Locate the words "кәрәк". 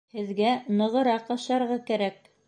1.91-2.19